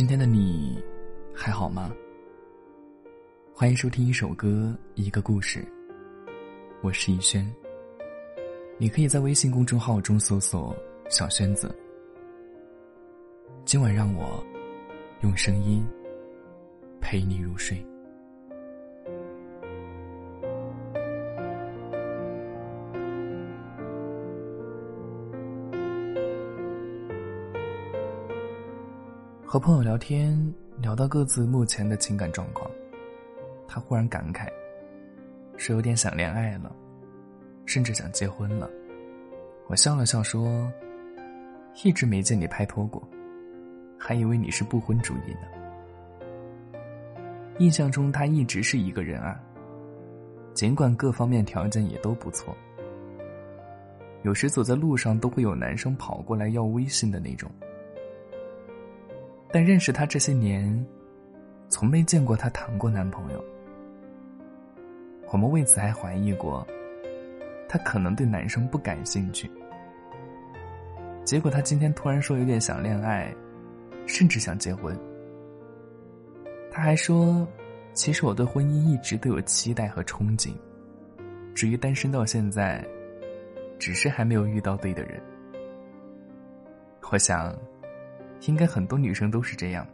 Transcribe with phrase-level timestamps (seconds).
[0.00, 0.82] 今天的你
[1.34, 1.94] 还好吗？
[3.52, 5.62] 欢迎收听一首歌，一个故事。
[6.80, 7.46] 我是逸轩。
[8.78, 10.74] 你可以在微信公众号中搜索
[11.10, 11.78] “小轩子”。
[13.66, 14.42] 今晚让我
[15.20, 15.86] 用声音
[16.98, 17.86] 陪你入睡。
[29.52, 32.70] 和朋友聊天，聊到各自目前的情感状况，
[33.66, 34.46] 他忽然感慨，
[35.56, 36.72] 是有点想恋爱了，
[37.66, 38.70] 甚至想结婚了。
[39.66, 40.72] 我笑了笑说
[41.82, 43.02] ：“一直没见你拍拖过，
[43.98, 46.78] 还以为你是不婚主义呢。”
[47.58, 49.42] 印象中他一直是一个人啊，
[50.54, 52.56] 尽管各方面条件也都不错，
[54.22, 57.50] 有时走在路上都会有男生跑过来要微信的那种。
[59.52, 60.86] 但认识他这些年，
[61.68, 63.44] 从没见过他谈过男朋友。
[65.32, 66.66] 我们为此还怀疑过，
[67.68, 69.50] 他可能对男生不感兴趣。
[71.24, 73.34] 结果他今天突然说有点想恋爱，
[74.06, 74.96] 甚至想结婚。
[76.70, 77.46] 他还说，
[77.92, 80.52] 其实我对婚姻一直都有期待和憧憬，
[81.54, 82.84] 至于单身到现在，
[83.80, 85.20] 只是还没有遇到对的人。
[87.10, 87.52] 我想。
[88.46, 89.86] 应该很多女生都是这样。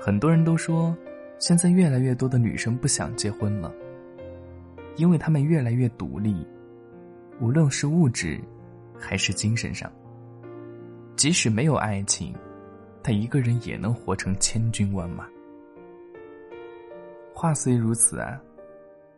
[0.00, 0.96] 很多人都说，
[1.38, 3.72] 现在越来越多的女生不想结婚了，
[4.96, 6.46] 因为她们越来越独立，
[7.40, 8.40] 无论是物质，
[8.98, 9.90] 还是精神上。
[11.16, 12.34] 即使没有爱情，
[13.02, 15.26] 她一个人也能活成千军万马。
[17.34, 18.40] 话虽如此啊，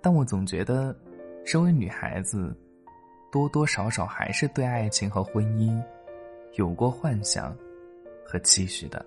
[0.00, 0.96] 但我总觉得，
[1.44, 2.56] 身为女孩子，
[3.30, 5.80] 多多少少还是对爱情和婚姻。
[6.54, 7.56] 有过幻想
[8.24, 9.04] 和期许的，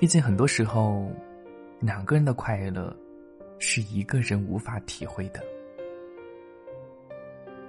[0.00, 1.08] 毕竟很多时候，
[1.78, 2.94] 两个人的快乐
[3.60, 5.40] 是一个人无法体会的。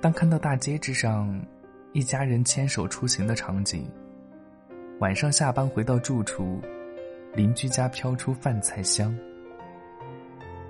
[0.01, 1.39] 当看到大街之上
[1.93, 3.87] 一家人牵手出行的场景，
[4.99, 6.59] 晚上下班回到住处，
[7.35, 9.15] 邻居家飘出饭菜香，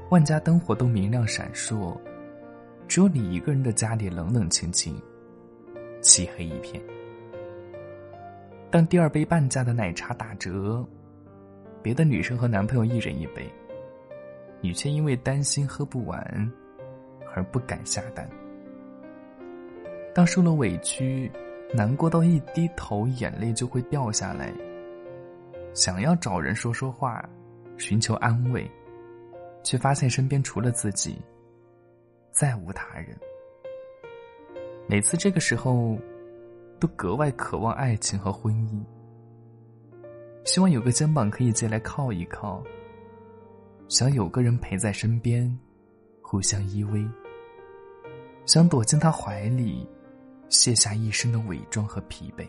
[0.09, 1.97] 万家灯火都明亮闪烁，
[2.89, 5.01] 只有你一个人的家里冷冷清清，
[6.01, 6.83] 漆黑一片。
[8.71, 10.87] 当第二杯半价的奶茶打折，
[11.83, 13.45] 别的女生和男朋友一人一杯，
[14.61, 16.51] 你却因为担心喝不完
[17.35, 18.25] 而不敢下单。
[20.15, 21.29] 当受了委屈，
[21.73, 24.53] 难过到一低头眼泪就会掉下来，
[25.73, 27.27] 想要找人说说话，
[27.77, 28.65] 寻求安慰，
[29.63, 31.21] 却发现身边除了自己，
[32.31, 33.17] 再无他人。
[34.87, 35.99] 每次这个时候。
[36.81, 38.83] 都格外渴望爱情和婚姻，
[40.43, 42.63] 希望有个肩膀可以借来靠一靠，
[43.87, 45.55] 想有个人陪在身边，
[46.23, 47.07] 互相依偎，
[48.47, 49.87] 想躲进他怀里，
[50.49, 52.47] 卸下一身的伪装和疲惫。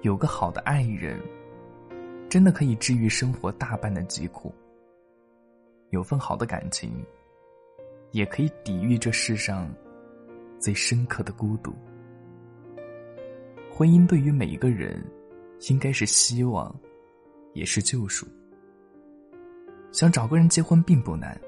[0.00, 1.20] 有个好的爱人，
[2.30, 4.50] 真的可以治愈生活大半的疾苦。
[5.90, 7.04] 有份好的感情，
[8.12, 9.70] 也可以抵御这世上
[10.58, 11.74] 最深刻的孤独。
[13.74, 15.02] 婚姻对于每一个人，
[15.70, 16.70] 应该是希望，
[17.54, 18.26] 也是救赎。
[19.90, 21.40] 想找个人结婚并不难，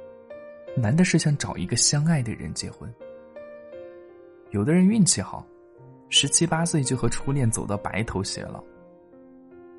[0.75, 2.91] 难的是想找一个相爱的人结婚。
[4.53, 5.47] 有的人运气好，
[6.09, 8.65] 十七八岁就和初恋走到白头偕老；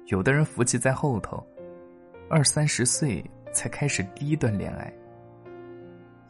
[0.06, 1.44] 有的人福气在后头，
[2.30, 4.88] 二三十岁才开始第一段恋爱；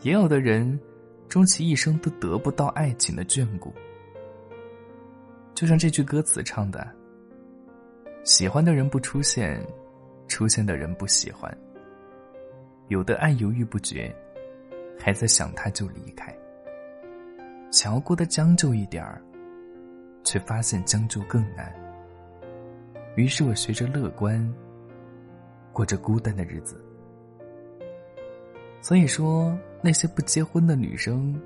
[0.02, 0.80] 也有的人，
[1.28, 3.74] 终其一生都得不到爱情的眷顾。
[5.56, 6.86] 就像这句歌词唱的
[8.26, 9.66] ：“喜欢的人不出现，
[10.28, 11.58] 出现的人不喜欢。
[12.90, 14.14] 有的爱犹豫不决，
[15.00, 16.36] 还在想他就离开。
[17.72, 19.22] 想要过得将就一点儿，
[20.26, 21.74] 却发现将就更难。
[23.16, 24.54] 于是我学着乐观，
[25.72, 26.84] 过着孤单的日子。
[28.82, 31.42] 所以说，那些不结婚的女生，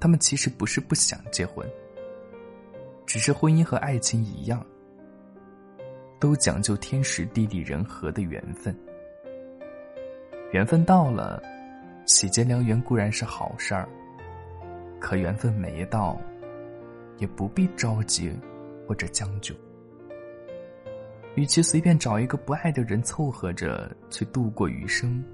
[0.00, 1.64] 她们其实不是不想结婚。”
[3.08, 4.62] 只是婚姻和爱情一样，
[6.20, 8.78] 都讲究天时地利人和的缘分。
[10.52, 11.42] 缘分到了，
[12.04, 13.88] 喜结良缘固然是好事儿。
[15.00, 16.20] 可缘分没到，
[17.16, 18.30] 也不必着急
[18.86, 19.54] 或者将就。
[21.34, 25.24] 与其随便找一个不爱的人凑合着去度过余生，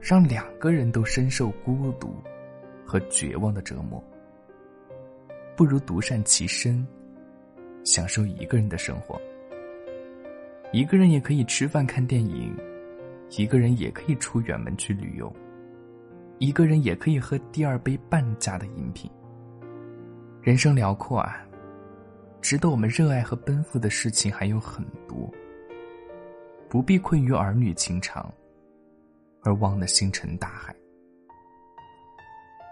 [0.00, 2.16] 让两个人都深受孤独
[2.84, 4.02] 和绝望的折磨。
[5.60, 6.86] 不如独善其身，
[7.84, 9.20] 享受一个人的生活。
[10.72, 12.56] 一个人也可以吃饭看电影，
[13.36, 15.30] 一个人也可以出远门去旅游，
[16.38, 19.10] 一个人也可以喝第二杯半价的饮品。
[20.40, 21.46] 人生辽阔啊，
[22.40, 25.30] 值得我们热爱和奔赴的事情还有很多，
[26.70, 28.32] 不必困于儿女情长，
[29.42, 30.74] 而忘了星辰大海。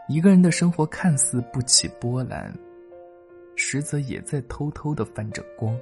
[0.09, 2.51] 一个人的生活看似不起波澜，
[3.61, 5.77] 实则也在偷偷的泛着光。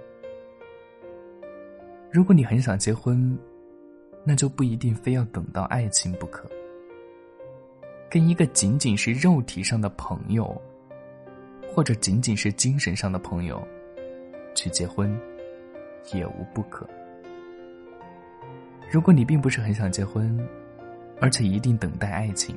[2.11, 3.39] 如果你很想结婚，
[4.25, 6.49] 那就不一定非要等到爱情不可。
[8.09, 10.59] 跟一个仅仅是肉体上的朋友，
[11.69, 13.63] 或者仅仅是精神上的朋友，
[14.55, 15.15] 去结婚，
[16.15, 16.89] 也无不可。
[18.91, 20.49] 如果你并不是很想结婚，
[21.21, 22.57] 而且一定等待爱情，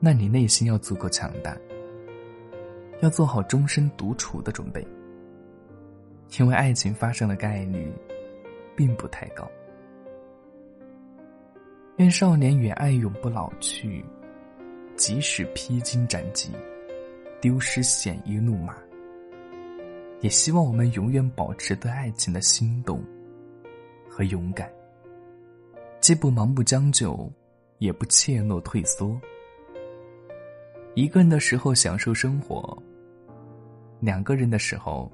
[0.00, 1.54] 那你内心要足够强大，
[3.00, 4.86] 要做好终身独处的准备。
[6.38, 7.92] 因为爱情发生的概率，
[8.74, 9.48] 并不太高。
[11.98, 14.04] 愿少年与爱永不老去，
[14.96, 16.50] 即使披荆斩棘，
[17.40, 18.74] 丢失鲜衣怒马。
[20.20, 23.04] 也希望我们永远保持对爱情的心动
[24.08, 24.68] 和勇敢，
[26.00, 27.30] 既不盲目将就，
[27.78, 29.20] 也不怯懦退缩。
[30.94, 32.76] 一个人的时候享受生活，
[34.00, 35.10] 两个人的时候。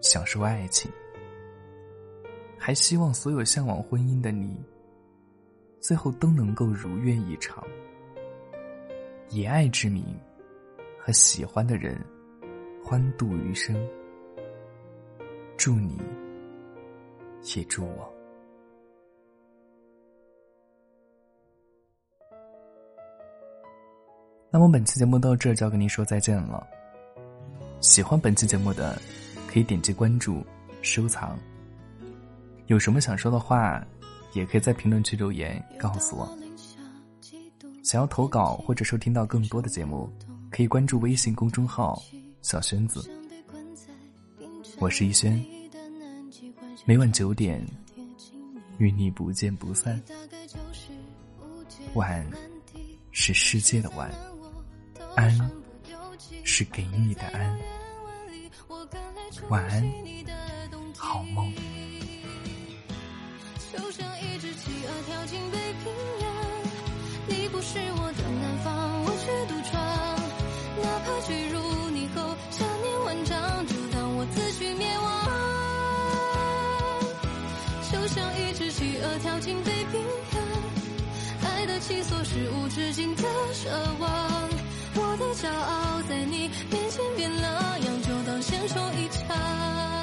[0.00, 0.92] 享受爱情，
[2.58, 4.62] 还希望所有向往婚姻的你，
[5.80, 7.64] 最后都能够如愿以偿，
[9.30, 10.04] 以爱之名
[10.98, 11.98] 和喜欢的人
[12.84, 13.74] 欢度余生。
[15.56, 15.98] 祝你，
[17.56, 18.13] 也祝我。
[24.54, 26.64] 那么本期节目到这就要跟您说再见了。
[27.80, 28.96] 喜欢本期节目的。
[29.54, 30.44] 可以点击关注、
[30.82, 31.38] 收藏。
[32.66, 33.80] 有什么想说的话，
[34.32, 36.36] 也可以在评论区留言告诉我。
[37.84, 40.12] 想要投稿或者收听到更多的节目，
[40.50, 42.02] 可以关注微信公众号
[42.42, 43.08] “小轩子”。
[44.80, 45.40] 我是逸轩，
[46.84, 47.64] 每晚九点
[48.78, 50.02] 与你不见不散。
[51.92, 52.28] 晚
[53.12, 54.10] 是世界的晚，
[55.16, 55.50] 安
[56.42, 57.58] 是给你的安。
[59.48, 59.82] 晚安，
[60.96, 61.52] 好梦。
[63.72, 66.30] 就像一只企鹅跳进北平洋，
[67.28, 69.72] 你不是我的南方，我却独闯。
[70.82, 71.58] 哪怕坠入
[71.90, 75.04] 泥后，想念万丈，就当我自取灭亡。
[77.90, 80.00] 就像一只企鹅跳进北平
[80.34, 80.42] 洋，
[81.50, 83.22] 爱的起索是无止境的
[83.52, 83.68] 奢
[83.98, 84.43] 望。
[85.14, 89.93] 我的骄傲在你面前变了样，就当献丑一场。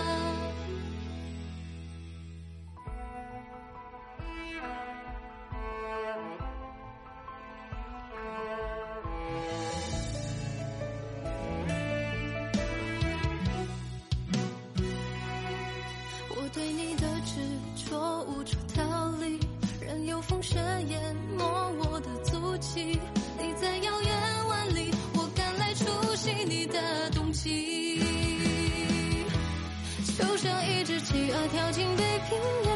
[31.48, 32.71] 跳进北平洋。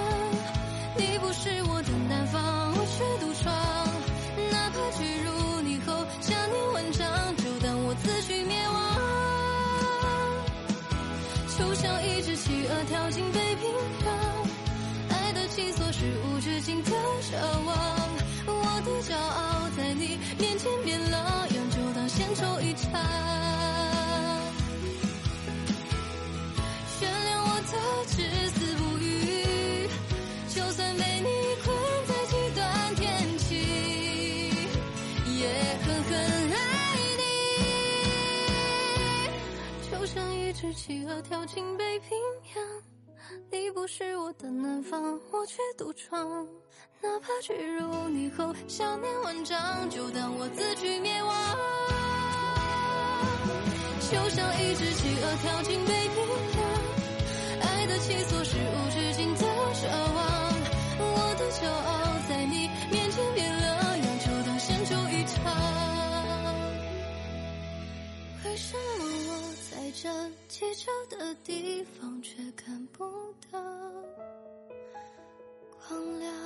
[0.98, 3.54] 你不是我的南方，我却独闯。
[4.52, 8.76] 哪怕坠入你后，想念万丈，就当我自取灭亡。
[11.58, 13.72] 就像一只企鹅跳进北平
[14.06, 14.08] 洋，
[15.10, 16.92] 爱的起索是无止境的
[17.22, 17.65] 奢望。
[40.74, 42.18] 企鹅跳进北平
[42.56, 42.64] 洋，
[43.52, 46.48] 你不是我的南方，我却独闯。
[47.02, 51.58] 哪怕坠入你后，想念万丈，就当我自取灭亡。
[54.02, 56.18] 就像一只企鹅跳进北平
[56.58, 56.64] 洋，
[57.62, 59.42] 爱的起索是无止境的
[59.74, 60.54] 奢望。
[60.98, 61.90] 我的骄傲
[62.28, 65.85] 在你面前变了样，就当献丑一场。
[68.56, 70.10] 为什么我在这？
[70.48, 73.04] 街角的地方，却看不
[73.52, 73.60] 到
[75.78, 76.45] 光亮。